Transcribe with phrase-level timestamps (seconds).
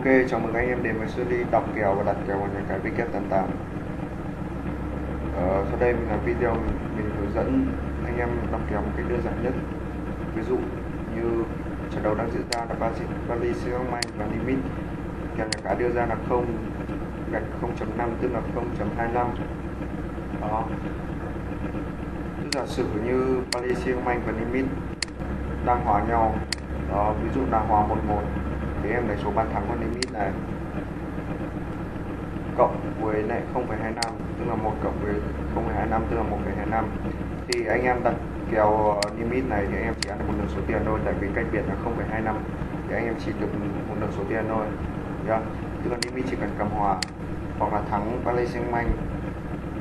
[0.00, 2.64] Ok, chào mừng anh em đến với series đọc kèo và đặt kèo vào những
[2.68, 3.46] cái VK88.
[5.36, 7.66] Ờ, Sau đây mình là video mình, mình hướng dẫn
[8.04, 9.52] anh em đọc kèo một cách đơn giản nhất.
[10.34, 10.56] Ví dụ
[11.16, 11.44] như
[11.90, 12.90] trận đấu đang diễn ra là
[13.28, 14.58] Paris Saint-Germain và limit
[15.36, 16.46] kèo nhà cái đưa ra là 0
[17.32, 19.26] gạch 0.5 tức là 0.25
[20.40, 20.64] Đó.
[22.42, 24.64] Tức giả sử như Bali Saint-Germain và limit
[25.66, 26.34] đang hòa nhau
[26.90, 27.96] Đó, ví dụ là hòa 1-1
[28.82, 30.30] thì em lấy số bàn thắng của limit này
[32.56, 33.94] cộng với lại 0,25
[34.38, 35.14] tức là 1 cộng với
[35.54, 36.22] 0,25 tức là
[36.70, 36.84] 1,25
[37.48, 38.14] thì anh em đặt
[38.50, 41.14] kèo limit này thì anh em chỉ ăn được một nửa số tiền thôi tại
[41.20, 42.34] vì cách biệt là 0,25
[42.88, 43.48] thì anh em chỉ được
[43.88, 44.66] một nửa số tiền thôi
[45.28, 45.42] yeah.
[45.84, 46.96] tức là limit chỉ cần cầm hòa
[47.58, 48.86] hoặc là thắng Paris Saint-Germain.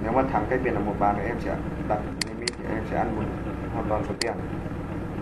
[0.03, 1.55] Nếu mà thắng cách biệt là một bàn thì em sẽ
[1.87, 3.23] đặt limit thì em sẽ ăn một
[3.73, 4.33] hoàn toàn số tiền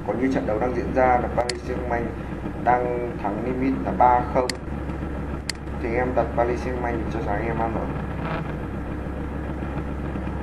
[0.07, 2.03] còn như trận đấu đang diễn ra là Paris Saint-Germain
[2.63, 4.47] đang thắng limit là 3-0
[5.81, 7.85] thì em đặt Paris Saint-Germain cho sáng em ăn rồi.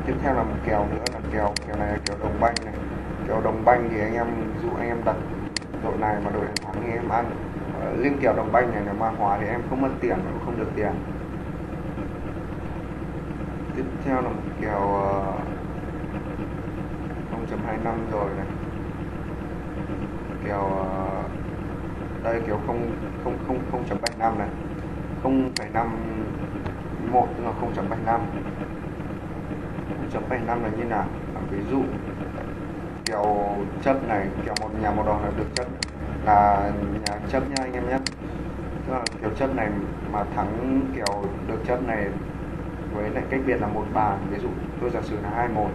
[0.07, 2.75] Tiếp theo là một kèo nữa là kèo kèo này là kèo đồng banh này.
[3.29, 4.27] Kèo đồng banh thì anh em
[4.63, 5.17] dụ anh em đặt
[5.85, 7.31] đội này mà đội này thắng thì em ăn.
[7.81, 10.45] Ờ, Liên kèo đồng banh này nếu mà hòa thì em không mất tiền cũng
[10.45, 10.93] không được tiền.
[13.77, 15.33] Tiếp theo là một kèo ờ,
[17.33, 18.47] 0.25 rồi này
[20.45, 21.23] kèo ờ,
[22.23, 22.91] đây kiểu không
[23.25, 24.49] không không không chấm bảy năm này.
[25.23, 25.89] Không phẩy năm
[27.13, 28.21] một, tức là không chấm bảy năm.
[29.89, 31.07] Không chấm bảy năm là như nào?
[31.35, 31.83] À, ví dụ
[33.05, 35.67] kèo chấp này kèo một nhà một đòn là được chấp
[36.25, 36.71] là
[37.07, 37.99] nhà chấp nha anh em nhé.
[38.87, 39.69] Tức là kèo chấp này
[40.13, 42.07] mà thắng kèo được chấp này
[42.95, 44.19] với lại cách biệt là một bàn.
[44.31, 44.49] Ví dụ,
[44.81, 45.71] tôi giả sử là hai một,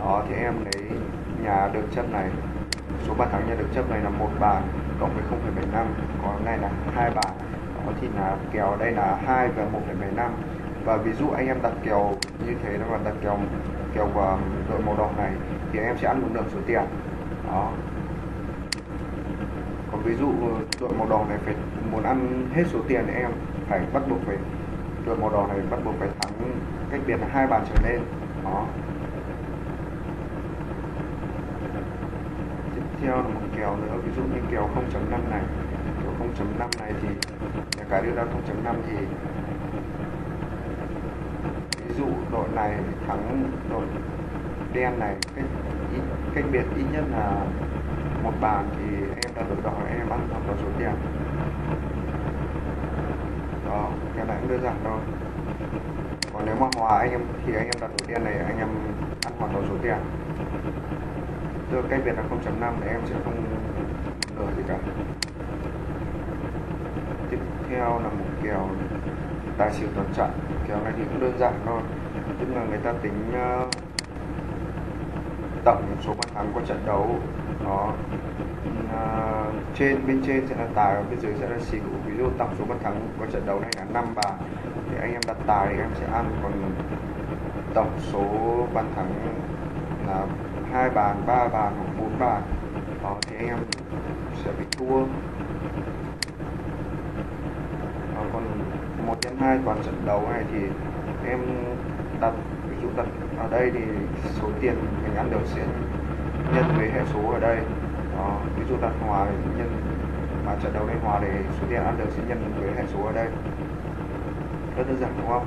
[0.00, 0.90] đó, thì em lấy
[1.44, 2.28] nhà được chấp này
[3.06, 4.62] số bàn thắng nhà được chấp này là một bàn
[5.00, 5.24] cộng với
[5.72, 5.86] 0,75
[6.22, 7.34] còn này là hai bàn.
[7.86, 10.30] Đó thì là kèo đây là 2 và 1,75
[10.84, 12.12] và ví dụ anh em đặt kèo
[12.46, 13.38] như thế là đặt kèo
[13.94, 14.40] kèo của um,
[14.70, 15.32] đội màu đỏ này
[15.72, 16.82] thì anh em sẽ ăn một nửa số tiền.
[17.46, 17.72] Đó.
[19.92, 21.54] Còn ví dụ ờ, đội màu đỏ này phải
[21.92, 23.30] muốn ăn hết số tiền thì em
[23.68, 24.36] phải bắt buộc phải
[25.06, 26.32] đội màu đỏ này bắt buộc phải thắng
[26.90, 28.00] cách biệt là hai bàn trở lên.
[28.44, 28.64] Đó.
[33.02, 33.94] Theo là một kèo nữa.
[34.04, 35.42] Ví dụ như kèo 0.5 này
[36.02, 36.12] kèo
[36.58, 37.08] 0.5 này thì
[37.78, 38.24] nhà cái đưa ra
[38.64, 38.96] 0.5 thì
[41.88, 43.84] ví dụ đội này thắng đội
[44.72, 45.44] đen này cách
[45.94, 46.00] ít,
[46.34, 47.46] cách biệt ít nhất là
[48.22, 50.92] một bàn thì em đã được đỏ em ăn hoặc là số tiền.
[53.66, 54.98] Đó cái này cũng đơn giản thôi.
[56.32, 58.68] Còn nếu mà hòa anh em thì anh em đặt số tiền này anh em
[59.24, 59.96] ăn hoàn toàn số tiền
[61.70, 63.44] tôi cách biệt là 0.5 thì em sẽ không
[64.38, 64.78] lừa gì cả.
[67.30, 67.38] Tiếp
[67.70, 68.68] theo là một kèo
[69.58, 70.30] tài xỉu toàn trận
[70.68, 71.82] Kèo này thì cũng đơn giản thôi.
[72.40, 73.68] Tức là người ta tính uh,
[75.64, 77.18] tổng số bàn thắng của trận đấu.
[77.64, 77.92] Đó.
[78.84, 81.82] Uh, trên bên trên sẽ là tài và bên dưới sẽ là xỉu.
[82.06, 84.34] Ví dụ tổng số bàn thắng của trận đấu này là 5 bàn
[84.90, 86.52] thì anh em đặt tài thì em sẽ ăn còn
[87.74, 88.24] tổng số
[88.74, 89.12] bàn thắng
[90.06, 90.26] là
[90.72, 92.42] hai bàn ba bàn hoặc bốn bàn.
[93.02, 93.58] Đó thì anh em
[94.44, 95.00] sẽ bị thua.
[98.14, 98.44] Đó, còn
[99.06, 100.58] một nhân hai toàn trận đấu này thì
[101.26, 101.38] em
[102.20, 102.32] đặt
[102.70, 103.06] ví dụ đặt
[103.38, 103.80] ở đây thì
[104.40, 105.62] số tiền mình ăn được sẽ
[106.54, 107.58] nhân với hệ số ở đây.
[108.16, 109.26] Đó ví dụ đặt hòa
[109.58, 109.82] nhân
[110.46, 111.28] mà trận đấu này hòa thì
[111.60, 113.26] số tiền ăn được sẽ nhân với hệ số ở đây.
[114.76, 115.46] Rất đơn giản đúng không?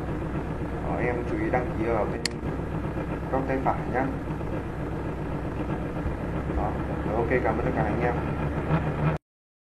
[0.87, 2.21] Đó, em chú ý đăng ký ở bên
[3.31, 4.01] góc tay phải nhé
[5.67, 5.73] Ờ,
[6.55, 8.15] Đó, ok cảm ơn tất cả anh em.